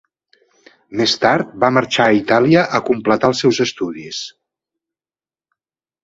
[0.99, 4.23] Més tard va marxar a Itàlia a completar els seus estudis.